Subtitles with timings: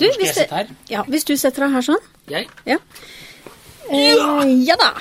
[0.00, 0.46] Du, hvis, det,
[0.88, 2.00] ja, hvis du setter deg her sånn
[2.32, 2.46] Jeg?
[2.64, 2.78] Ja.
[3.92, 4.94] Eh, ja da.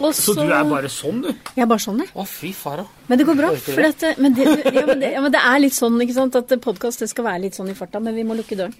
[0.00, 1.30] Også, Så du er bare sånn, du?
[1.54, 2.10] Jeg er bare sånn, jeg.
[2.18, 2.82] Å, fy fara.
[3.06, 3.52] Men det går bra.
[3.54, 6.34] Du dette, men, det, ja, men, det, ja, men det er litt sånn ikke sant,
[6.40, 8.74] at podkast skal være litt sånn i farta, men vi må lukke døren.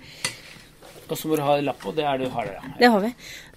[1.08, 1.92] Og så må du ha lapp på.
[1.96, 2.70] Det er du har, ja.
[2.78, 3.10] Det har vi.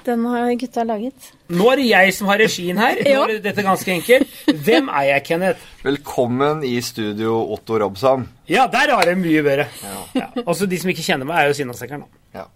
[0.07, 1.29] Den har gutta laget.
[1.51, 2.99] Nå er det jeg som har regien her.
[3.03, 4.35] Nå er dette ganske enkelt.
[4.67, 5.69] Hvem er jeg, Kenneth?
[5.83, 8.27] Velkommen i studio, Otto Robson.
[8.47, 9.67] Ja, der har jeg mye bedre.
[10.15, 10.29] Ja.
[10.45, 12.43] Også de som ikke kjenner meg, er jo Sinnasekkeren, da.
[12.43, 12.47] Ja.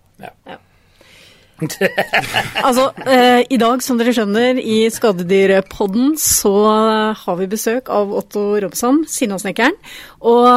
[0.51, 0.59] Ja.
[1.61, 6.55] Altså, eh, i dag, som dere skjønner, i Skadedyrpodden så
[7.19, 9.77] har vi besøk av Otto Robson, Sinnasnekkeren.
[10.25, 10.47] Og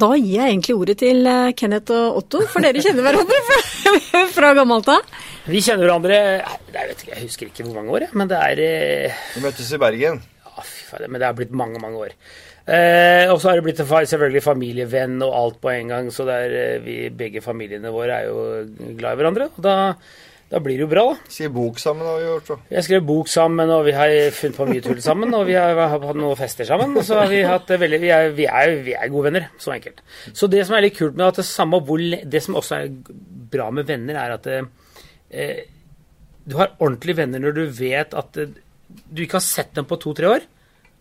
[0.00, 4.24] da gir jeg egentlig ordet til eh, Kenneth og Otto, for dere kjenner hverandre fra,
[4.36, 5.14] fra gammelt av.
[5.48, 8.60] Vi kjenner hverandre jeg, vet ikke, jeg husker ikke hvor mange år, men det er
[8.64, 10.20] eh, Vi møttes i Bergen.
[10.44, 12.14] Ja, fy fader, men det har blitt mange, mange år.
[12.68, 16.34] Eh, og så har det blitt selvfølgelig familievenn og alt på en gang, så det
[16.36, 18.42] er, eh, vi, begge familiene våre er jo
[18.98, 19.46] glad i hverandre.
[19.56, 19.76] Og da,
[20.48, 21.30] da blir det jo bra, da.
[21.32, 22.46] Skriv bok sammen har vi gjort.
[22.48, 22.54] Så.
[22.72, 25.76] Jeg skrev bok sammen, og vi har funnet på mye tull sammen, og vi har
[25.92, 26.94] hatt noen fester sammen.
[26.96, 29.50] Og så har vi hatt det veldig Vi er, vi er, vi er gode venner,
[29.60, 30.00] så enkelt.
[30.32, 32.94] Så det som er litt kult med at det samme hvor Det som også er
[33.52, 35.60] bra med venner, er at eh,
[36.48, 38.56] du har ordentlige venner når du vet at eh,
[38.88, 40.48] du ikke har sett dem på to-tre år,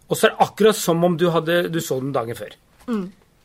[0.07, 2.51] og så er det akkurat som om du, hadde, du så dem dagen før.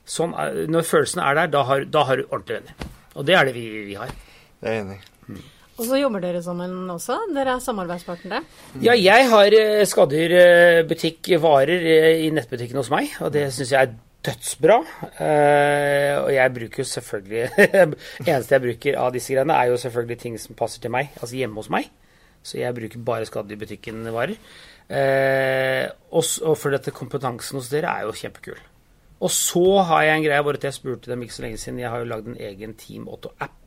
[0.02, 2.92] Sånn er, når følelsene er der, da har, da har du ordentlige venner.
[3.14, 4.10] Og det er det vi, vi har.
[4.58, 5.42] Det er jeg enig i.
[5.82, 7.16] Og så jobber dere sammen også.
[7.34, 8.44] Dere er samarbeidspartnere.
[8.84, 9.56] Ja, jeg har
[9.90, 14.76] skadedyrbutikk varer eh, i nettbutikken hos meg, og det syns jeg er dødsbra.
[15.26, 17.48] Eh, og jeg bruker jo selvfølgelig
[18.28, 21.40] Eneste jeg bruker av disse greiene, er jo selvfølgelig ting som passer til meg, altså
[21.40, 21.88] hjemme hos meg.
[22.46, 24.38] Så jeg bruker bare Skaddyrbutikken-varer.
[24.92, 28.62] Eh, og, og for dette kompetansen hos dere er jo kjempekul.
[29.22, 31.82] Og så har jeg en greie bare at jeg spurte dem ikke så lenge siden.
[31.82, 33.61] Jeg har jo lagd en egen Team Otto-app.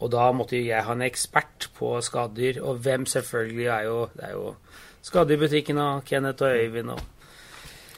[0.00, 4.28] Og da måtte jeg ha en ekspert på skadedyr, og hvem selvfølgelig er jo Det
[4.28, 4.54] er jo
[5.00, 7.00] Skadedyrbutikken og Kenneth og Øyvind og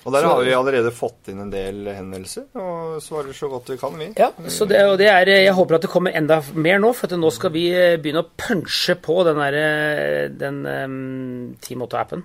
[0.05, 3.77] Og der har vi allerede fått inn en del henvendelser, og svarer så godt vi
[3.79, 4.09] kan, vi.
[4.19, 7.07] Ja, så det, og det er Jeg håper at det kommer enda mer nå, for
[7.15, 12.25] nå skal vi eh, begynne å punche på den derre den um, Team Otto-appen.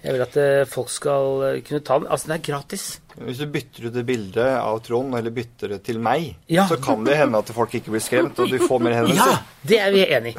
[0.00, 2.06] Jeg vil at eh, folk skal eh, kunne ta den.
[2.08, 2.84] Altså, den er gratis.
[3.20, 6.64] Hvis du bytter ut det bildet av Trond, eller bytter det til meg, Ja.
[6.70, 9.26] så kan det hende at folk ikke blir skremt, og du får mer Ja,
[9.68, 10.38] det er vi enig i.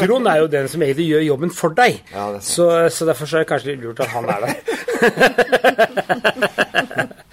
[0.00, 2.00] Trond er jo den som egentlig gjør jobben for deg.
[2.10, 4.48] Ja, det er så, så derfor så er det kanskje litt lurt at han er
[4.48, 4.54] der.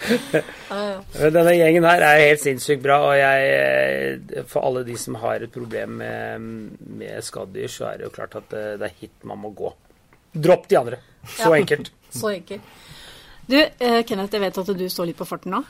[0.05, 5.41] Men Denne gjengen her er helt sinnssykt bra, og jeg, for alle de som har
[5.45, 6.45] et problem med,
[6.99, 9.71] med skadedyr, så er det jo klart at det, det er hit man må gå.
[10.35, 10.97] Dropp de andre.
[11.37, 11.59] Så Ja.
[11.61, 11.91] enkelt.
[12.15, 12.61] Så enkelt.
[13.47, 15.63] Du, uh, Kenneth, jeg vet at du står litt på farten nå.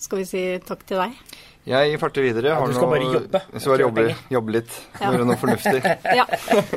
[0.00, 1.12] Skal vi si takk til deg?
[1.68, 2.54] Jeg farter videre.
[2.56, 3.40] Har du skal noe- bare jobbe.
[3.52, 4.76] Jeg skal bare jobbe, jobbe litt.
[4.98, 5.10] Ja.
[5.12, 5.82] Gjøre noe fornuftig.
[6.18, 6.24] Ja.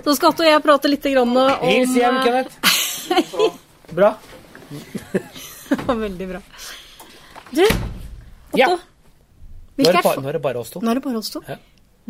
[0.04, 3.54] Så skal Otto og jeg prate litt grann om Hils hjem, eh, Kenneth.
[3.98, 4.12] Bra.
[5.88, 6.42] Veldig bra.
[7.54, 8.58] Du, Otto.
[8.60, 8.68] Ja.
[9.74, 10.82] Nå er, bare, nå er det bare oss to.
[10.84, 11.42] Nå er det bare oss to.
[11.48, 11.56] Ja.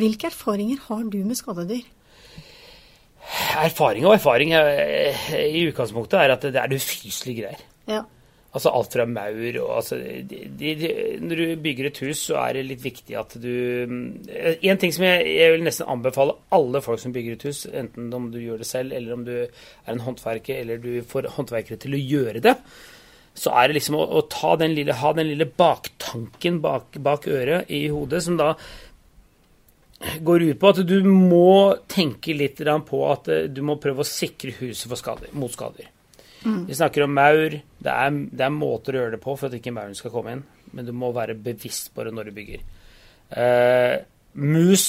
[0.02, 1.86] Hvilke erfaringer har du med skadedyr?
[3.54, 7.64] Erfaring og erfaring eh, i utgangspunktet er at det er ufyselige greier.
[7.90, 8.02] Ja.
[8.54, 10.90] Altså alt fra maur og altså de, de, de,
[11.26, 13.50] Når du bygger et hus, så er det litt viktig at du
[13.90, 18.14] En ting som jeg, jeg vil nesten anbefale alle folk som bygger et hus, enten
[18.14, 21.82] om du gjør det selv, eller om du er en håndverker, eller du får håndverkere
[21.82, 22.54] til å gjøre det,
[23.34, 27.26] så er det liksom å, å ta den lille, ha den lille baktanken bak, bak
[27.26, 28.54] øret i hodet, som da
[30.22, 34.08] går ut på at du må tenke litt på at eh, du må prøve å
[34.08, 35.90] sikre huset for skader, mot skader.
[36.44, 37.56] Vi snakker om maur.
[37.56, 40.36] Det er, det er måter å gjøre det på for at ikke mauren skal komme
[40.36, 40.44] inn,
[40.76, 42.66] men du må være bevisst på det når du bygger.
[43.34, 43.96] Uh,
[44.44, 44.88] mus,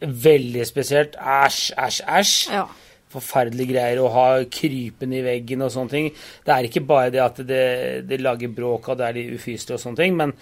[0.00, 1.16] veldig spesielt.
[1.18, 2.36] Æsj, æsj, æsj.
[2.56, 2.66] Ja.
[3.08, 6.10] Forferdelige greier å ha krypende i veggen og sånne ting.
[6.44, 7.62] Det er ikke bare det at det,
[8.10, 10.34] det lager bråk og det er litt ufyselig og sånne ting, men,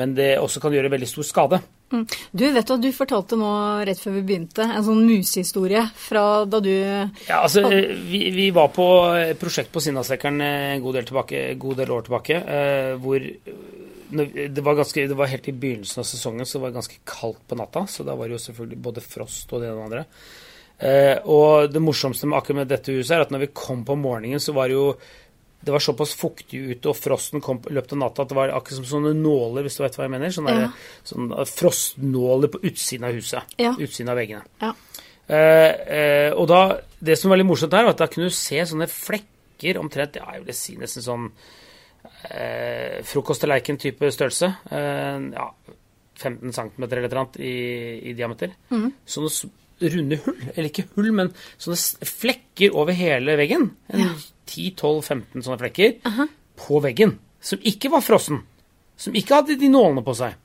[0.00, 1.60] men det også kan gjøre veldig stor skade.
[1.94, 2.04] Mm.
[2.34, 3.52] Du vet at du fortalte nå
[3.86, 7.64] rett før vi begynte en sånn musehistorie fra da du Ja, altså,
[8.10, 8.88] vi, vi var på
[9.20, 13.28] et prosjekt på Sinnaslekkeren en god del, tilbake, god del år tilbake, eh, hvor
[14.14, 17.40] det var, ganske, det var helt i begynnelsen av sesongen, så det var ganske kaldt
[17.48, 17.86] på natta.
[17.90, 20.04] Så da var det jo selvfølgelig både frost og det ene og det andre.
[20.84, 23.96] Eh, og det morsomste med akkurat med dette huset er at når vi kom på
[23.98, 24.88] morgenen, så var det jo
[25.64, 28.52] det var såpass fuktig ute, og frosten kom i løpet av natta at det var
[28.52, 30.28] akkurat som sånne nåler, hvis du vet hva jeg mener.
[30.36, 30.68] Sånne, Ja.
[31.04, 33.42] sånne frostnåler på utsiden av huset.
[33.58, 33.72] Ja.
[33.78, 34.44] Utsiden av veggene.
[34.60, 34.72] Ja.
[35.26, 38.34] Eh, eh, og da, Det som var litt morsomt her, var at da kunne du
[38.36, 41.30] se sånne flekker omtrent, ja, jeg vil si nesten sånn
[42.30, 44.48] eh, frokosttallerken-type størrelse.
[44.70, 45.48] Eh, ja,
[46.16, 48.52] 15 cm eller et eller annet i, i diameter.
[48.70, 49.46] Sånne s-
[49.92, 53.70] runde hull, eller ikke hull, men sånne flekker over hele veggen.
[53.92, 54.14] En
[54.50, 55.98] 10-12-15 sånne flekker
[56.60, 58.42] på veggen, som ikke var frossen.
[58.96, 60.36] Som ikke hadde de nålene på seg.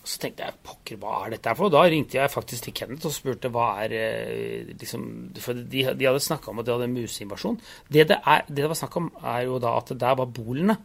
[0.00, 1.68] Og så tenkte jeg pokker, hva er dette her for?
[1.68, 5.02] Og da ringte jeg faktisk til Kenneth og spurte hva er eh, liksom,
[5.44, 7.58] For de, de hadde snakka om at de hadde museinvasjon.
[7.92, 10.32] Det det, er, det det var snakk om, er jo da at det der var
[10.40, 10.78] bolene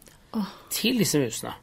[0.74, 1.54] til disse musene.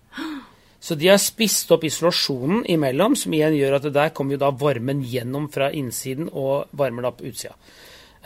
[0.84, 4.42] Så de har spist opp isolasjonen imellom, som igjen gjør at det der kommer jo
[4.42, 7.56] da varmen gjennom fra innsiden og varmer det opp utsida.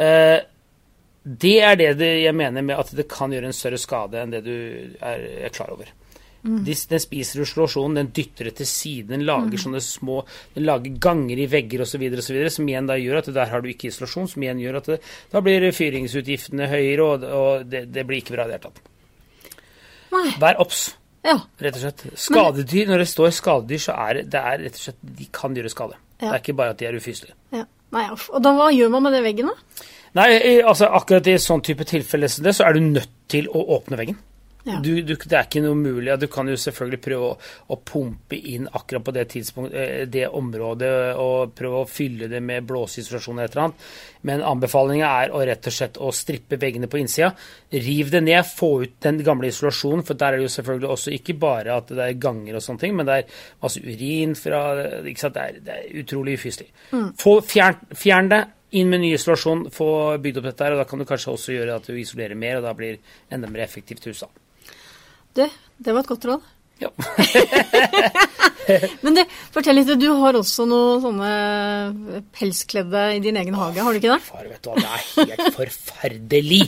[0.02, 0.40] Eh,
[1.28, 4.34] det er det, det jeg mener med at det kan gjøre en større skade enn
[4.34, 5.92] det du er, er klar over.
[6.48, 10.22] De, den spiser isolasjonen, den dytter det til siden, den lager sånne små
[10.56, 13.90] Den lager ganger i vegger osv., som igjen da gjør at der har du ikke
[13.90, 15.00] isolasjon, som igjen gjør at det,
[15.34, 20.40] da blir fyringsutgiftene høyere, og, og det, det blir ikke bra i det hele tatt.
[20.40, 20.86] Vær obs,
[21.28, 21.38] Ja.
[21.62, 22.06] rett og slett.
[22.24, 25.72] Skadedyr, når det står skadedyr, så er det er rett og slett De kan gjøre
[25.74, 25.98] skade.
[26.22, 26.30] Ja.
[26.30, 27.36] Det er ikke bare at de er ufyselige.
[27.54, 27.66] ja.
[27.96, 28.04] Nei.
[28.12, 29.86] Og da, hva gjør man med den veggen, da?
[30.18, 33.62] Nei, altså akkurat i sånn type tilfelle som det, så er du nødt til å
[33.78, 34.18] åpne veggen.
[34.68, 34.80] Ja.
[34.84, 36.12] Du, du, det er ikke noe mulig.
[36.20, 37.36] Du kan jo selvfølgelig prøve å,
[37.72, 40.92] å pumpe inn akkurat på det eh, det området
[41.22, 43.86] og prøve å fylle det med blåseisolasjon eller et eller annet.
[44.28, 47.30] Men anbefalinga er å rett og slett å strippe veggene på innsida.
[47.72, 51.14] Riv det ned, få ut den gamle isolasjonen, for der er det jo selvfølgelig også
[51.16, 54.62] ikke bare at det er ganger og sånne ting, men det er masse urin fra
[55.08, 55.38] ikke sant?
[55.38, 56.68] Det, er, det er utrolig ufyselig.
[56.92, 57.12] Mm.
[57.48, 58.44] fjern, fjern det.
[58.76, 59.88] Inn med ny isolasjon, få
[60.20, 62.60] bygd opp dette her, og da kan du kanskje også gjøre at du isolerer mer,
[62.60, 63.00] og da blir
[63.32, 64.26] enda mer effektivt hus.
[64.26, 64.47] da.
[65.38, 65.44] Du,
[65.86, 66.46] det var et godt råd.
[66.82, 66.90] Ja.
[69.04, 69.22] Men du,
[69.54, 71.30] fortell litt, du har også noen sånne
[72.36, 74.20] pelskledde i din egen hage, har du ikke det?
[74.26, 76.62] Far, vet du hva, det er helt forferdelig.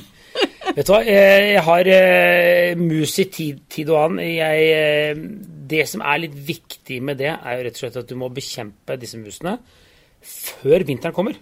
[0.77, 4.24] Vet du hva, jeg jeg har eh, mus i tid, tid og annen.
[4.30, 5.21] Jeg, eh,
[5.69, 8.31] det som er litt viktig med det, er jo rett og slett at du må
[8.33, 9.57] bekjempe disse musene
[10.25, 11.38] før vinteren kommer.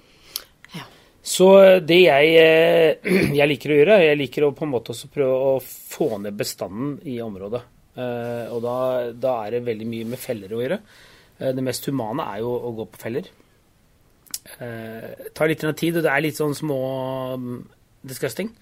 [1.27, 1.47] Så
[1.83, 3.09] det jeg, eh,
[3.39, 6.37] jeg liker å gjøre, jeg liker å på en måte også prøve å få ned
[6.39, 7.63] bestanden i området.
[7.97, 8.77] Eh, Og da,
[9.11, 10.77] da er det veldig mye med feller å gjøre.
[11.39, 13.27] Eh, Det mest humane er jo å gå på feller.
[14.59, 16.79] Eh, Det tar litt tid, og det er litt sånn små
[17.35, 17.59] mm,
[18.07, 18.53] disgusting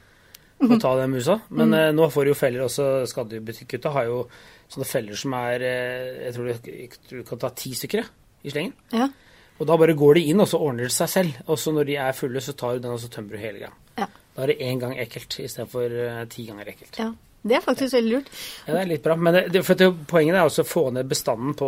[0.66, 1.38] å ta den musa.
[1.52, 2.88] Men eh, nå får du jo feller også.
[3.12, 4.24] Skadedyrbutikkgutta har jo
[4.72, 8.02] sånne feller som er eh, Jeg tror du, jeg tror du kan ta ti stykker
[8.46, 8.74] i slengen.
[8.96, 9.10] Ja.
[9.56, 11.38] Og da bare går de inn, og så ordner det seg selv.
[11.48, 13.62] Og så når de er fulle, så tar du den, og så tømmer du hele
[13.62, 13.76] greia.
[14.02, 14.10] Ja.
[14.36, 17.00] Da er det én gang ekkelt istedenfor uh, ti ganger ekkelt.
[17.00, 17.14] ja.
[17.46, 18.30] Det er faktisk veldig lurt.
[18.66, 19.16] Ja, det er litt bra.
[19.22, 21.68] Men det, det, det, poenget er også å få ned bestanden på,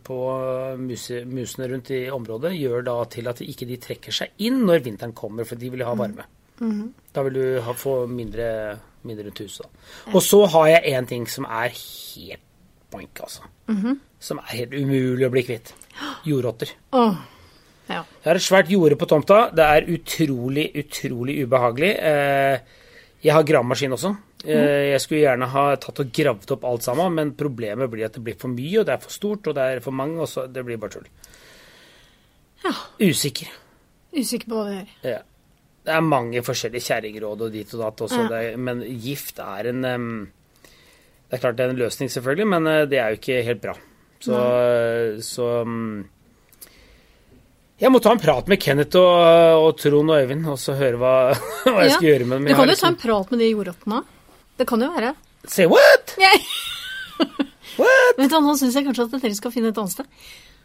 [0.00, 0.16] på
[0.80, 2.54] muse, musene rundt i området.
[2.56, 5.84] Gjør da til at ikke de trekker seg inn når vinteren kommer, for de vil
[5.84, 6.24] ha varme.
[7.12, 8.48] Da vil du ha, få mindre,
[9.06, 9.68] mindre rundt huset.
[9.68, 10.14] Da.
[10.14, 12.47] Og så har jeg én ting som er helt
[12.90, 13.42] boink, altså.
[14.20, 15.72] Som er helt umulig å bli kvitt.
[16.26, 16.70] Jordrotter.
[16.92, 17.14] Oh.
[17.88, 18.02] Ja.
[18.22, 19.50] Jeg har et svært jorde på tomta.
[19.54, 21.92] Det er utrolig, utrolig ubehagelig.
[21.98, 22.58] Eh,
[23.24, 24.16] Jeg har gravemaskin også.
[24.44, 28.12] Eh, Jeg skulle gjerne ha tatt og gravd opp alt sammen, men problemet blir at
[28.14, 30.28] det blir for mye, og det er for stort, og det er for mange, og
[30.28, 31.08] så det blir bare tull.
[32.64, 32.72] Ja.
[33.00, 33.48] Usikker.
[34.14, 34.94] Usikker på hva det gjør.
[35.12, 35.18] Ja.
[35.88, 38.28] Det er mange forskjellige kjerringråd og dit og datt også, Ja.
[38.28, 40.32] det er, men gift er en em,
[41.28, 43.60] Det er klart det er en løsning, selvfølgelig, men eh, det er jo ikke helt
[43.62, 43.74] bra.
[44.24, 44.38] Så,
[45.22, 45.98] så mm,
[47.78, 50.98] Jeg må ta en prat med Kenneth og, og Trond og Øyvind, og så høre
[50.98, 51.12] hva,
[51.68, 51.98] hva jeg Ja.
[51.98, 52.48] skal gjøre med dem.
[52.50, 54.00] Du kan jo ta en liksom- prat med de jordrottene.
[54.58, 55.12] Det kan jo være.
[55.46, 56.16] Say what?
[56.18, 56.40] Yeah.
[57.78, 58.18] What?
[58.18, 60.06] vet du, Nå syns jeg kanskje at dere skal finne et annet sted.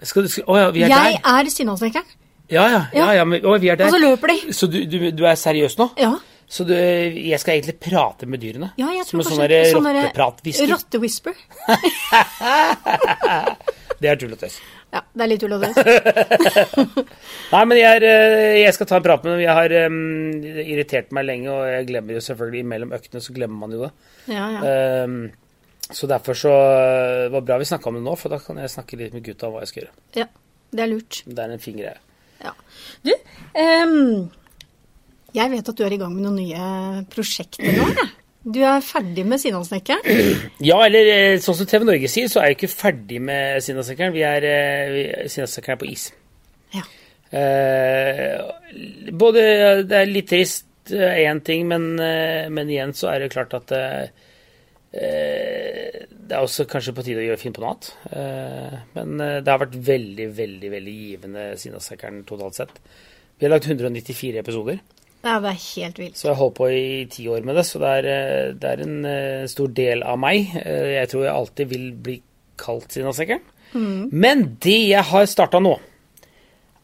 [0.03, 1.29] Skal du, skal, å ja, vi er Jeg der?
[1.37, 2.07] er Sinnasnekkeren.
[2.51, 3.87] Ja, ja, ja, ja men, å, vi er der.
[3.87, 4.53] Og så løper de.
[4.53, 5.91] Så du, du, du er seriøs nå?
[6.01, 6.15] Ja.
[6.47, 8.69] Så du, jeg skal egentlig prate med dyrene?
[8.79, 10.67] ja jeg Som tror en kanskje sånn rotteprat-whisper?
[10.73, 11.35] Rottewhisper.
[14.03, 14.57] Det er tull og tøys.
[14.91, 15.77] Ja, det er litt tull og tøys.
[17.53, 19.43] Nei, men jeg, er, eh, jeg skal ta en prat med dem.
[19.45, 19.95] Jeg har um,
[20.59, 23.91] irritert meg lenge, og jeg glemmer jo selvfølgelig mellom øktene, så glemmer man jo det.
[24.27, 24.61] Ja, ja.
[25.07, 25.15] Um,
[25.87, 28.59] så derfor så uh, var det bra vi snakka om det nå, for da kan
[28.59, 29.95] jeg snakke litt med gutta om hva jeg skal gjøre.
[30.19, 30.27] ja.
[30.73, 31.19] Det er lurt.
[31.29, 31.99] Det er en fin greie.
[32.41, 32.49] Ja.
[33.05, 33.11] Du,
[33.61, 34.25] ehm,
[35.33, 37.87] jeg vet at du er i gang med noen nye prosjekter nå.
[37.89, 38.11] jeg.
[38.43, 40.03] Du er ferdig med Sinnasnekkeren.
[40.69, 44.11] Ja, eller eh, sånn som TV Norge sier, så er jeg ikke ferdig med Sinnasekkeren.
[44.15, 46.09] Vi er, eh, er på is.
[46.75, 46.83] Ja.
[47.31, 48.43] Eh,
[49.15, 49.45] både
[49.87, 53.71] Det er litt trist én ting, men, eh, men igjen så er det klart at
[53.71, 54.11] eh,
[54.91, 57.89] eh, det er også kanskje på tide å gjøre finne på noe annet.
[58.11, 62.75] Eh, men eh, det har vært veldig, veldig veldig givende Sinnasekkeren totalt sett.
[63.39, 64.83] Vi har lagt 194 episoder.
[65.23, 66.17] Ja, det er helt vilt.
[66.19, 68.71] Så jeg har holdt på i ti år med det, så det er, eh, det
[68.73, 70.49] er en eh, stor del av meg.
[70.59, 72.17] Eh, Jeg tror jeg alltid vil bli
[72.59, 73.41] kalt Sinnasnekkeren.
[74.11, 75.71] Men det jeg har starta nå,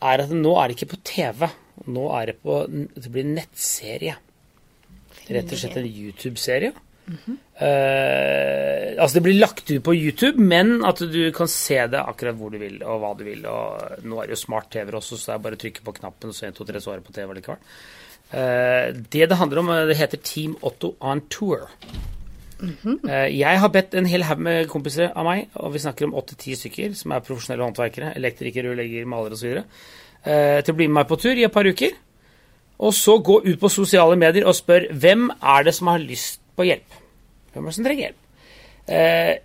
[0.01, 1.49] er at nå er det ikke på TV.
[1.91, 4.15] Nå er det på Det blir nettserie.
[5.29, 6.71] Rett og slett en YouTube-serie.
[7.59, 12.37] Eh, altså Det blir lagt ut på YouTube, men at du kan se det akkurat
[12.39, 13.45] hvor du vil, og hva du vil.
[13.45, 16.31] Og nå er det jo smart-TV også, så det er bare å trykke på knappen,
[16.31, 17.61] og så 1, 2, 3, så er det på TV likevel.
[18.29, 21.69] Eh, det det handler om, eh, det heter Team Otto on tour.
[22.61, 26.13] Eh, Jeg har bedt en hel haug med kompiser av meg, og vi snakker om
[26.13, 29.63] åtte-ti stykker, som er profesjonelle håndverkere, elektrikere, rørleggere, malere osv.,
[30.23, 31.91] til å bli med meg på tur i et par uker.
[32.79, 36.41] Og så gå ut på sosiale medier og spør hvem er det som har lyst
[36.57, 36.91] på hjelp.
[37.53, 39.39] Hvem er det som trenger hjelp?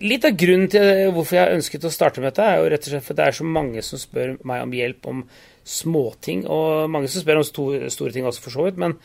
[0.00, 2.86] Litt av grunnen til hvorfor jeg har ønsket å starte med dette, er jo rett
[2.86, 5.24] og slett for det er så mange som spør meg om hjelp om
[5.64, 8.78] småting, og mange som spør om store ting også, for så vidt.
[8.80, 8.96] Men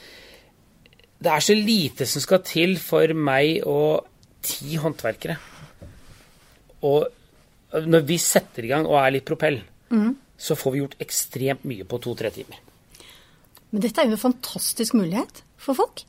[1.22, 4.06] det er så lite som skal til for meg og
[4.46, 5.38] ti håndverkere.
[6.86, 7.08] Og
[7.86, 9.62] når vi setter i gang og er litt propell,
[10.38, 12.60] så får vi gjort ekstremt mye på to-tre timer.
[13.72, 16.04] Men dette er jo en fantastisk mulighet for folk.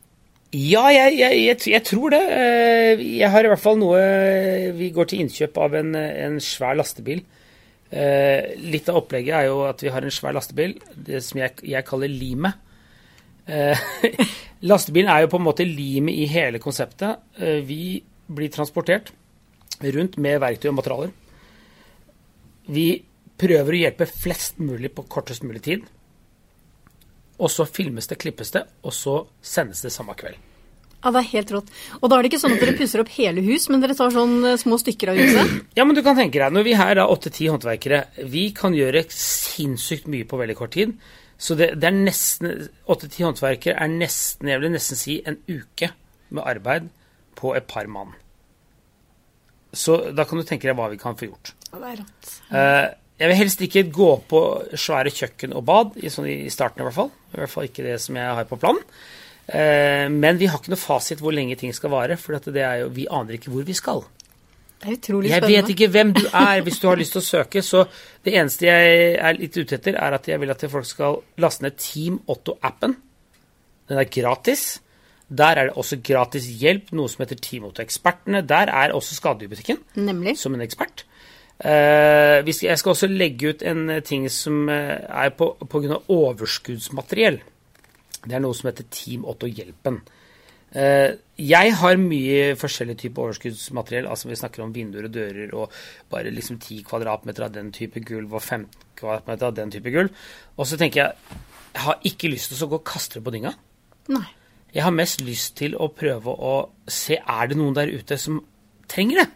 [0.56, 2.20] Ja, jeg, jeg, jeg, jeg tror det.
[2.32, 3.98] Eh, Jeg har i hvert fall noe
[4.78, 7.24] Vi går til innkjøp av en, en svær lastebil.
[7.90, 11.54] Eh, Litt av opplegget er jo at vi har en svær lastebil, det som jeg,
[11.62, 12.58] jeg kaller limet.
[13.46, 13.78] Eh,
[14.70, 17.20] Lastebilen er jo på en måte limet i hele konseptet.
[17.38, 19.12] Eh, Vi blir transportert
[19.82, 21.12] rundt med verktøy og materialer.
[22.66, 22.88] Vi
[23.38, 25.84] prøver å hjelpe flest mulig på kortest mulig tid.
[27.36, 30.40] Og så filmes det, klippes det, og så sendes det samme kveld.
[31.04, 31.68] Ja, det er helt rått.
[32.00, 34.14] Og da er det ikke sånn at dere pusser opp hele hus, men dere tar
[34.14, 35.54] sånn eh, små stykker av huset?
[35.78, 39.04] Ja, men du kan tenke deg, når vi her er åtte-ti håndverkere, vi kan gjøre
[39.12, 40.96] sinnssykt mye på veldig kort tid.
[41.38, 45.90] Så det, det er nesten Åtte-ti håndverkere er nesten, jeg vil nesten si, en uke
[46.32, 46.88] med arbeid
[47.36, 48.14] på et par mann.
[49.76, 51.52] Så da kan du tenke deg hva vi kan få gjort.
[51.68, 52.30] Ja, det er rått.
[52.48, 52.86] Eh,
[53.20, 54.40] jeg vil helst ikke gå på
[54.76, 57.12] svære kjøkken og bad, i, sånn i starten i hvert fall.
[57.32, 58.82] I hvert fall ikke det som jeg har på planen.
[59.46, 62.84] Eh, men vi har ikke noe fasit hvor lenge ting skal vare, for det er
[62.84, 64.02] jo, vi aner ikke hvor vi skal.
[64.76, 65.52] Det er utrolig spennende.
[65.52, 67.84] Jeg vet ikke hvem du er hvis du har lyst til å søke, så
[68.26, 71.64] det eneste jeg er litt ute etter, er at jeg vil at folk skal laste
[71.64, 72.98] ned Team Otto-appen.
[73.86, 74.66] Den er gratis.
[75.26, 78.44] Der er det også gratis hjelp, noe som heter Team Otto-ekspertene.
[78.46, 80.36] Der er også Skadedyrbutikken Nemlig.
[80.38, 81.06] som en ekspert.
[81.56, 86.02] Eh, jeg skal også legge ut en ting som eh, er på pga.
[86.12, 87.40] overskuddsmateriell.
[88.26, 90.00] Det er noe som heter Team Otto-hjelpen.
[90.76, 94.08] Eh, jeg har mye forskjellig type overskuddsmateriell.
[94.10, 95.72] altså Vi snakker om vinduer og dører og
[96.10, 98.66] bare liksom 10 kvadratmeter av den type gulv og 15
[98.96, 100.10] kvadratmeter av den type gulv.
[100.56, 101.12] Og så tenker jeg
[101.76, 103.52] jeg har ikke lyst til å gå og kaste det på dynga.
[104.08, 104.28] Nei.
[104.72, 106.54] Jeg har mest lyst til å prøve å
[106.88, 108.38] se er det noen der ute som
[108.88, 109.26] trenger det.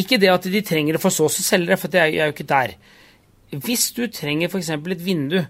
[0.00, 2.34] Ikke det at de trenger det for så å selge det, for jeg er jo
[2.34, 2.74] ikke der.
[3.50, 4.70] Hvis du trenger f.eks.
[4.70, 5.40] et vindu,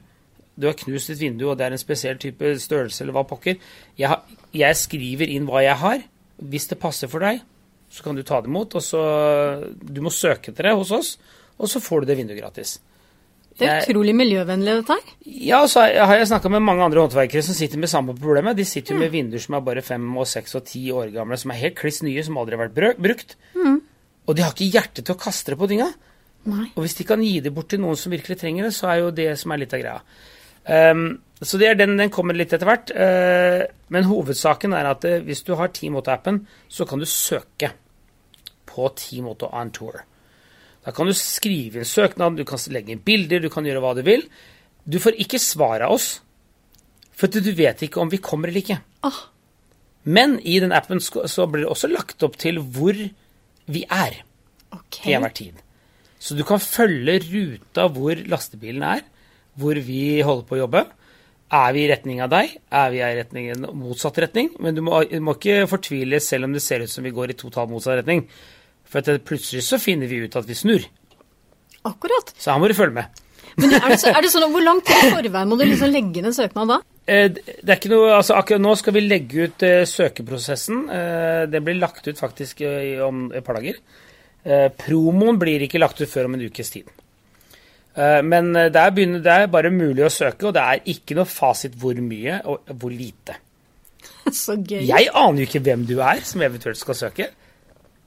[0.61, 3.57] du har knust et vindu og det er en spesiell type størrelse eller hva pokker,
[3.99, 6.05] jeg, jeg skriver inn hva jeg har.
[6.40, 7.43] Hvis det passer for deg,
[7.90, 8.76] så kan du ta det imot.
[8.79, 9.00] og så
[9.81, 11.17] Du må søke etter det hos oss,
[11.59, 12.79] og så får du det vinduet gratis.
[13.61, 15.17] Det er utrolig miljøvennlig, dette her.
[15.26, 18.57] Ja, og så har jeg snakka med mange andre håndverkere som sitter med samme problemet.
[18.57, 21.37] De sitter jo med vinduer som er bare fem og seks og ti år gamle,
[21.40, 23.02] som er helt kliss nye, som aldri har vært brukt.
[23.05, 23.37] brukt.
[24.31, 25.90] Og de har ikke hjerte til å kaste det på dynga.
[26.49, 26.71] Nei.
[26.73, 29.02] Og hvis de kan gi det bort til noen som virkelig trenger det, så er
[29.02, 29.99] jo det som er litt av greia.
[30.69, 32.93] Ehm, så det er den, den kommer litt etter hvert.
[32.93, 37.73] Uh, men hovedsaken er at eh, hvis du har T-Moto-appen så kan du søke
[38.69, 40.02] på T-Moto-on-tour
[40.85, 43.95] Da kan du skrive inn søknad, du kan legge inn bilder, du kan gjøre hva
[43.97, 44.26] du vil.
[44.85, 46.21] Du får ikke svar av oss,
[47.12, 48.79] for du vet ikke om vi kommer eller ikke.
[49.05, 49.26] Ah,
[50.05, 54.23] Men i den appen så blir det også lagt opp til hvor vi er
[54.73, 55.02] okay.
[55.02, 55.61] til enhver tid.
[56.21, 59.05] Så du kan følge ruta hvor lastebilen er,
[59.61, 60.85] hvor vi holder på å jobbe.
[61.50, 62.52] Er vi i retning av deg?
[62.71, 64.52] Er vi i retning, en motsatt retning?
[64.62, 67.33] Men du må, du må ikke fortvile selv om det ser ut som vi går
[67.33, 68.23] i totalt motsatt retning.
[68.90, 70.87] For at plutselig så finner vi ut at vi snur.
[71.88, 72.31] Akkurat.
[72.38, 73.21] Så her må du følge med.
[73.59, 75.90] Men er det, så, er det sånn, Hvor lang tid i forveien må du liksom
[75.90, 76.79] legge inn en søknad da?
[77.11, 80.85] Eh, Det er ikke noe, altså Akkurat nå skal vi legge ut eh, søkeprosessen.
[80.95, 82.62] Eh, det blir lagt ut faktisk
[83.07, 83.81] om et par dager.
[84.81, 86.87] Promoen blir ikke lagt ut før om en ukes tid.
[87.97, 90.85] Eh, men eh, det er, begynner, det er bare mulig å søke, og det er
[90.94, 93.38] ikke noe fasit hvor mye og hvor lite.
[94.42, 94.85] Så gøy.
[94.88, 97.30] Jeg aner jo ikke hvem du er som eventuelt skal søke.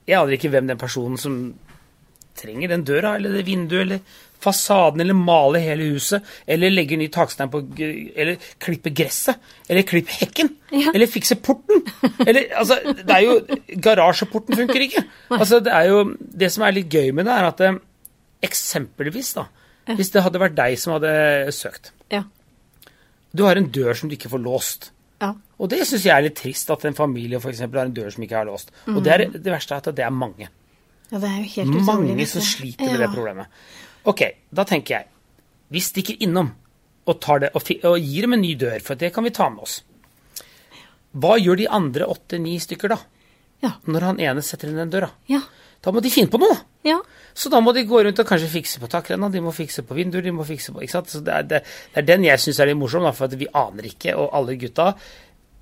[0.08, 1.40] Jeg aner ikke hvem den personen som
[2.34, 4.00] trenger den døra eller det vinduet eller
[4.44, 9.38] fasaden eller male hele huset eller legge ny takstein på eller klippe gresset
[9.70, 10.90] eller klippe hekken Ja.
[10.90, 11.84] eller fikse porten.
[12.26, 13.36] Eller altså Det er jo
[13.86, 15.04] Garasjeporten funker ikke.
[15.38, 17.78] Altså Det er jo Det som er litt gøy med det, er at eh,
[18.44, 19.46] eksempelvis, da
[19.84, 22.24] Hvis det hadde vært deg som hadde søkt Ja.
[23.34, 24.90] Du har en dør som du ikke får låst.
[25.20, 25.32] Ja.
[25.58, 28.22] Og det syns jeg er litt trist, at en familie eksempel, har en dør som
[28.22, 28.70] ikke er låst.
[28.86, 30.48] Og det, er, det verste er at det er mange.
[31.10, 31.86] ja, det er jo helt utrolig.
[31.88, 33.46] Mange vet som sliter med det problemet.
[34.04, 34.22] Ok,
[34.52, 35.06] da tenker jeg
[35.72, 36.52] Vi stikker innom
[37.04, 39.48] og, tar det, og, og gir dem en ny dør, for det kan vi ta
[39.50, 39.82] med oss.
[41.14, 42.98] Hva gjør de andre åtte-ni stykker, da?
[43.64, 43.74] Ja.
[43.86, 45.10] Når han ene setter inn den døra?
[45.30, 45.42] Ja.
[45.84, 46.56] Da må de finne på noe!
[46.88, 46.98] Ja.
[47.36, 49.96] Så da må de gå rundt og kanskje fikse på takrenna, de må fikse på
[49.98, 51.10] vinduer, de må fikse på ikke sant?
[51.12, 51.60] Så det, er, det,
[51.92, 54.30] det er den jeg syns er litt morsom, da, for at vi aner ikke, og
[54.38, 54.92] alle gutta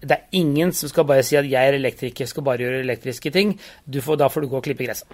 [0.03, 3.31] Det er ingen som skal bare si at jeg er elektriker, skal bare gjøre elektriske
[3.35, 3.53] ting.
[3.87, 5.07] Du får, da får du gå og klippe gresset.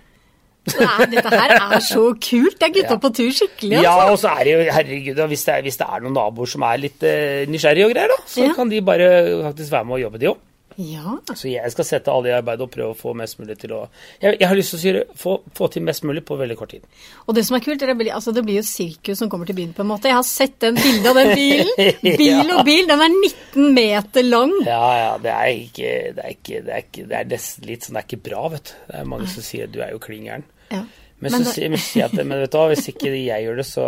[0.68, 2.56] Nei, dette her er så kult.
[2.60, 3.00] Det er gutta Ja.
[3.00, 4.12] på tur skikkelig, Ja, altså.
[4.12, 6.64] og så er det jo, herregud, hvis det er, hvis det er noen naboer som
[6.68, 8.54] er litt uh, nysgjerrige og greier, da, så Ja.
[8.56, 9.08] kan de bare
[9.46, 10.42] faktisk være med og jobbe, de òg.
[10.78, 11.16] Ja.
[11.34, 13.80] Så jeg skal sette alle i arbeid og prøve å få mest mulig til å
[14.22, 16.70] Jeg, jeg har lyst til å si, få, få til mest mulig på veldig kort
[16.70, 16.84] tid.
[17.26, 19.58] Og det som er kult, det blir, altså, det blir jo sirkus som kommer til
[19.58, 20.10] byen, på en måte.
[20.12, 21.72] Jeg har sett den bildet av den bilen.
[22.22, 22.86] Bil og bil.
[22.86, 24.54] Den er 19 meter lang.
[24.68, 27.86] Ja, ja, det er ikke Det er, ikke, det er, ikke, det er nesten litt
[27.86, 28.76] sånn Det er ikke bra, vet du.
[28.86, 30.46] Det er mange som sier du er jo klin gæren.
[30.70, 30.84] Ja.
[31.18, 33.86] Men, Men så men at men vet du hva, hvis ikke jeg gjør det, så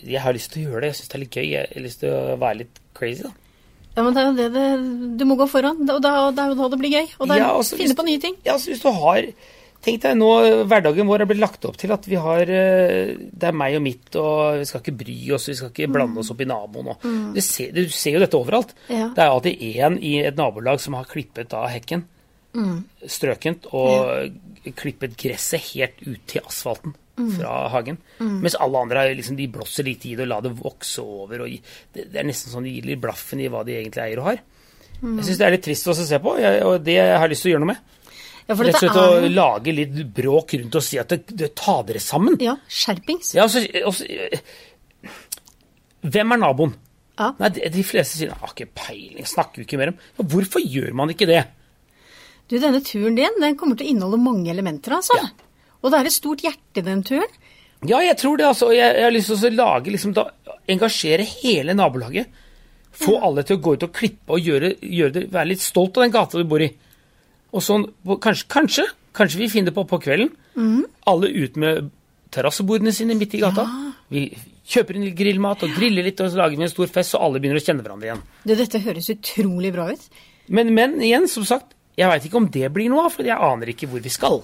[0.00, 0.94] Jeg har lyst til å gjøre det.
[0.94, 1.48] Jeg syns det er litt gøy.
[1.52, 3.34] Jeg har lyst til å være litt crazy, da.
[3.98, 6.52] Ja, men det er jo det, det Du må gå foran, og da, det er
[6.54, 7.06] jo da det blir gøy.
[7.18, 8.36] Og da Ja, altså, finne hvis- på nye ting.
[8.46, 9.32] Ja, altså hvis du har
[9.78, 10.26] Tenk deg nå,
[10.66, 13.82] hverdagen vår er blitt lagt opp til at vi har eh, Det er meg og
[13.84, 16.88] mitt, og vi skal ikke bry oss, vi skal ikke blande oss opp i naboen.
[16.90, 17.06] Og.
[17.34, 18.74] Du, ser, du ser jo dette overalt.
[18.90, 19.06] Ja.
[19.14, 22.02] Det er alltid én i et nabolag som har klippet av hekken.
[23.06, 24.32] Strøkent og
[24.78, 26.94] klippet gresset helt ut til asfalten
[27.36, 27.98] fra hagen.
[28.18, 31.44] Mens alle andre liksom, de blåser litt i det og lar det vokse over.
[31.44, 31.52] Og
[31.94, 34.30] det, det er nesten sånn de gir litt blaffen i hva de egentlig eier og
[34.32, 34.42] har.
[34.98, 37.52] Jeg syns det er litt trist å se på, og det har jeg lyst til
[37.52, 37.94] å gjøre noe med.
[38.48, 41.34] Ja, for Rett og slett er å lage litt bråk rundt og si at det,
[41.36, 42.38] det tar dere sammen.
[42.40, 43.34] Ja, skjerpings.
[43.36, 44.06] Ja, også, også,
[46.08, 46.72] hvem er naboen?
[47.18, 47.32] Ja.
[47.42, 50.00] Nei, de, de fleste sier har ikke peiling', snakker vi ikke mer om.
[50.22, 51.42] Hvorfor gjør man ikke det?
[52.48, 55.18] Du, denne turen din den kommer til å inneholde mange elementer, altså.
[55.18, 55.47] Ja.
[55.82, 57.38] Og det er et stort hjerte i den turen.
[57.86, 58.46] Ja, jeg tror det.
[58.48, 58.72] altså.
[58.74, 60.26] Jeg, jeg har lyst til å lage, liksom, da,
[60.70, 62.30] engasjere hele nabolaget.
[62.98, 66.00] Få alle til å gå ut og klippe og gjøre, gjøre det, være litt stolt
[66.00, 66.72] av den gata du bor i.
[67.54, 67.86] Og sånn,
[68.24, 68.86] kanskje, kanskje,
[69.16, 70.32] kanskje vi finner på på kvelden.
[71.06, 71.92] Alle ut med
[72.34, 73.64] terrassebordene sine midt i gata.
[74.12, 74.26] Vi
[74.68, 77.22] kjøper inn litt grillmat og griller litt, og så lager vi en stor fest, så
[77.24, 78.24] alle begynner å kjenne hverandre igjen.
[78.42, 80.08] Du, dette høres utrolig bra ut.
[80.52, 83.38] Men, men igjen, som sagt, jeg veit ikke om det blir noe av, for jeg
[83.38, 84.42] aner ikke hvor vi skal.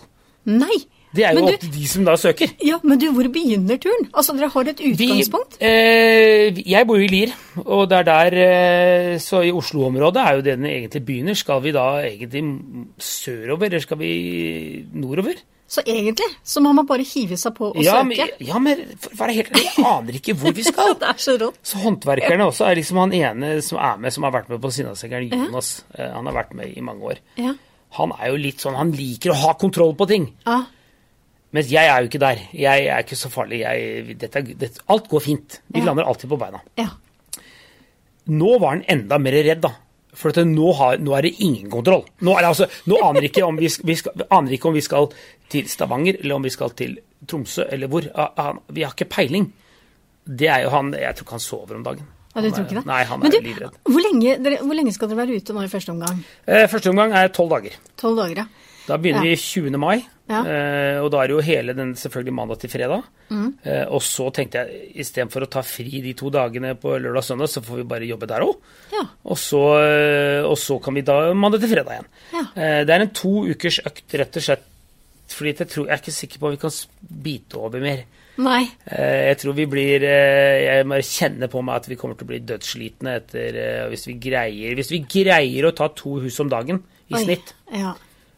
[0.49, 0.79] Nei.
[1.15, 2.51] Det er jo opp til de som da søker.
[2.67, 4.09] Ja, men du, hvor begynner turen?
[4.13, 5.57] Altså, dere har et utgangspunkt?
[5.61, 7.33] Vi, eh, jeg bor i Lier,
[7.65, 11.35] og det er der eh, Så i Oslo-området er jo det den egentlig begynner.
[11.39, 12.43] Skal vi da egentlig
[12.99, 14.13] sørover, eller skal vi
[14.93, 15.39] nordover?
[15.75, 18.05] Så egentlig så må man bare hive seg på og Ja søke.
[18.11, 20.93] men, ja, men for å være helt ærlig, jeg aner ikke hvor vi skal.
[21.01, 21.57] det er så rått.
[21.67, 24.71] Så håndverkerne også er liksom han ene som er med, som har vært med på
[24.77, 25.73] Sinnasengeren, Jonas.
[25.97, 26.11] Ja.
[26.19, 27.23] Han har vært med i mange år.
[27.41, 27.55] Ja.
[27.97, 30.31] Han er jo litt sånn, han liker å ha kontroll på ting.
[30.47, 30.65] ja.
[31.55, 32.41] Mens jeg er jo ikke der.
[32.59, 33.61] Jeg er ikke så farlig.
[33.63, 35.61] Jeg, dette, dette, alt går fint.
[35.71, 35.87] Vi Ja.
[35.87, 36.61] lander alltid på beina.
[36.81, 36.89] Ja.
[38.35, 39.71] Nå var han enda mer redd, da.
[40.15, 42.05] For at nå, har, nå er det ingen kontroll.
[42.23, 44.83] Nå, er det altså, nå aner ikke om vi, vi skal, aner ikke om vi
[44.87, 45.09] skal
[45.51, 48.07] til Stavanger, eller om vi skal til Tromsø, eller hvor.
[48.15, 49.49] Ah, vi har ikke peiling.
[50.25, 52.07] Det er jo han Jeg tror ikke han sover om dagen.
[52.35, 52.87] Ja, du tror ikke det?
[52.89, 53.75] Nei, han Men er du, livredd.
[53.87, 56.25] Hvor lenge, dere, hvor lenge skal dere være ute nå i første omgang?
[56.49, 57.77] Eh, første omgang er tolv dager.
[58.01, 58.47] Tolv dager, ja.
[58.89, 59.31] Da begynner Ja.
[59.31, 59.79] vi 20.
[59.79, 60.39] mai, Ja.
[60.41, 63.03] eh, og da er det jo hele den selvfølgelig mandag til fredag.
[63.29, 63.51] Mm.
[63.61, 67.27] Eh, og så tenkte jeg istedenfor å ta fri de to dagene på lørdag og
[67.29, 68.55] søndag, så får vi bare jobbe der òg.
[68.95, 69.05] Ja.
[69.25, 72.09] Og, så, eh, og så kan vi da mandag til fredag igjen.
[72.33, 72.45] Ja.
[72.57, 74.65] Eh, det er en to ukers økt, rett og slett.
[75.35, 76.75] Fordi jeg, tror, jeg er ikke sikker på om vi kan
[77.25, 78.05] bite over mer.
[78.45, 78.63] Nei.
[78.87, 82.27] Eh, jeg tror vi blir eh, Jeg må kjenne på meg at vi kommer til
[82.27, 83.59] å bli dødsslitne etter
[83.93, 86.81] hvis, vi greier, hvis vi greier å ta to hus om dagen
[87.13, 87.23] i Oi.
[87.23, 87.93] snitt Ja.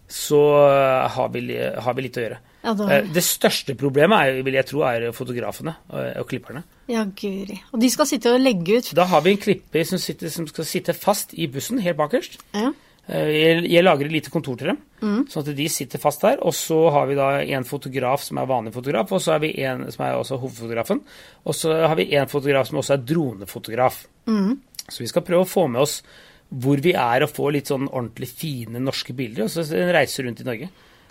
[0.08, 0.40] Så
[0.70, 2.38] eh, har vi, har vi litt å gjøre.
[2.66, 6.64] Ja, da- Eh, Det største problemet er, vil jeg tro, er fotografene og, og klipperne.
[6.88, 7.60] ja, guri.
[7.72, 10.46] Og de skal sitte og legge ut Da har vi en klipper som, sitter, som
[10.46, 12.38] skal sitte fast i bussen, helt bakerst.
[12.54, 12.72] ja.
[13.08, 15.28] Eh, Jeg, jeg lager et lite kontor til dem, Mm.
[15.28, 16.38] sånn at de sitter fast der.
[16.42, 19.52] Og så har vi da en fotograf som er vanlig fotograf, og så har vi
[19.62, 21.00] en som er også hovedfotografen.
[21.44, 24.06] Og så har vi en fotograf som også er dronefotograf.
[24.26, 24.58] Mm.
[24.88, 26.02] Så vi skal prøve å få med oss
[26.48, 30.22] hvor vi er og få litt sånn ordentlig fine norske bilder, og så en reise
[30.22, 30.68] rundt i Norge.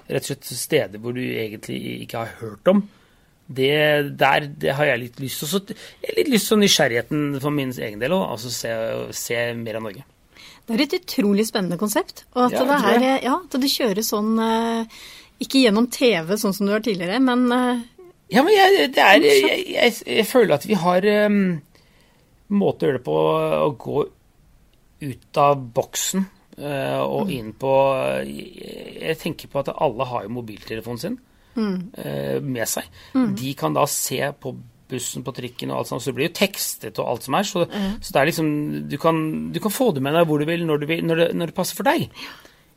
[0.08, 2.84] rett og slett steder hvor du egentlig ikke har hørt om.
[3.45, 5.50] Det, der, det har jeg litt lyst til.
[5.50, 8.24] Så jeg har litt lyst til nysgjerrigheten for min egen del òg.
[8.36, 8.71] Altså se,
[9.13, 10.06] se mer av Norge.
[10.65, 12.26] Det er et utrolig spennende konsept.
[12.34, 15.04] Og at, Ja, det, er, ja, at det kjøres sånn eh,
[15.45, 17.84] Ikke gjennom TV, sånn som du har tidligere, men eh,
[18.34, 21.60] Ja, men jeg, det er, jeg, jeg, jeg føler at vi har um,
[22.50, 24.08] måte å gjøre det på å gå
[25.01, 26.23] ut av boksen
[26.60, 27.71] uh, og inn på
[28.23, 28.45] jeg,
[29.01, 31.17] jeg tenker på at alle har jo mobiltelefonen sin
[31.60, 32.88] uh, med seg.
[33.36, 34.55] De kan da se på
[34.89, 37.47] bussen, på trikken og alt sånt, så det blir jo tekstet og alt som er.
[37.49, 38.49] Så, så det er liksom
[38.91, 39.21] du kan,
[39.55, 41.51] du kan få det med deg hvor du vil, når, du vil, når, det, når
[41.51, 42.05] det passer for deg.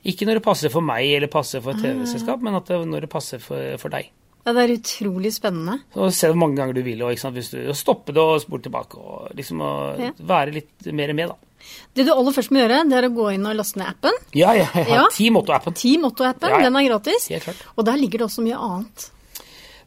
[0.08, 3.04] Ikke når det passer for meg eller passer for et TV-selskap, men at det, når
[3.04, 4.08] det passer for, for deg.
[4.46, 5.80] ja, det er utrolig spennende.
[5.92, 8.96] Så se hvor mange ganger du vil, og du, og stoppe det og spole tilbake.
[9.02, 10.12] Og liksom og Ja.
[10.30, 11.47] være litt mer med, da.
[11.96, 14.18] Det du aller først må gjøre, det er å gå inn og laste ned appen.
[14.36, 15.04] Ja, ja, har Ja.
[15.14, 15.76] Team-Otto-appen.
[15.78, 16.68] Team Otto-appen, Ja, ja.
[16.68, 17.28] den er gratis.
[17.32, 17.62] Helt klart.
[17.76, 19.10] Og der ligger det også mye annet.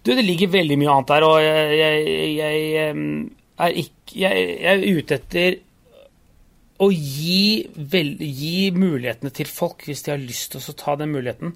[0.03, 3.01] Du, det ligger veldig mye annet der, og jeg, jeg, jeg,
[3.61, 5.59] er, ikke, jeg, er ute etter
[6.81, 11.13] å gi, vel, gi mulighetene til folk hvis de har lyst til å ta den
[11.13, 11.53] muligheten.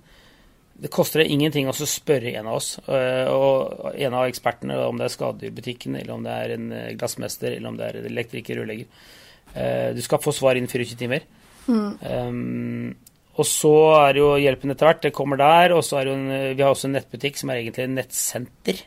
[0.76, 4.78] Det koster deg ingenting å så spørre en av oss, øh, og en av ekspertene,
[4.86, 8.10] om det er skadedyrbutikken, eller om det er en øh, glassmester, eller om det er
[8.12, 9.08] elektriker, rørlegger.
[9.56, 11.26] Eh, Du skal få svar innen 24 timer.
[11.68, 12.96] Um,
[13.36, 13.72] og så
[14.06, 15.02] er det jo hjelpen etter hvert.
[15.04, 15.74] Det kommer der.
[15.76, 17.98] Og så er det jo en, vi har også en nettbutikk som er egentlig en
[18.00, 18.84] nettsenter.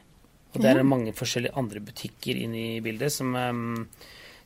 [0.55, 3.87] Og der er det mange forskjellige andre butikker inne i bildet som, um,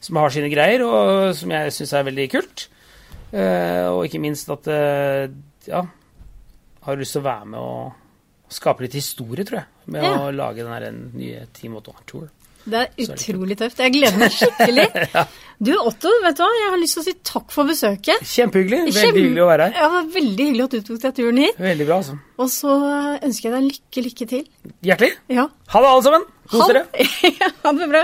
[0.03, 2.67] som har sine greier, og som jeg syns er veldig kult.
[3.33, 5.31] Uh, og ikke minst at uh,
[5.71, 5.85] ja,
[6.85, 10.11] har lyst til å være med og skape litt historie, tror jeg, med Ja.
[10.27, 12.27] å lage den her nye Team Otto Tour.
[12.65, 13.81] Det er utrolig tøft.
[13.83, 14.89] Jeg gleder meg skikkelig.
[15.63, 16.49] Du Otto, vet du hva?
[16.59, 18.25] Jeg har lyst til å si takk for besøket.
[18.27, 18.81] Kjempehyggelig.
[18.89, 19.77] Veldig Kjem- hyggelig å være her.
[19.79, 21.61] Ja, det var veldig hyggelig at du tok deg turen hit.
[21.63, 22.17] Veldig bra, altså.
[22.43, 22.73] Og så
[23.29, 24.43] ønsker jeg deg lykke, lykke til.
[24.89, 25.13] Hjertelig.
[25.31, 25.45] Ja.
[25.77, 26.27] Ha det, alle sammen.
[26.51, 26.83] Kos dere.
[27.63, 28.03] Ha det bra.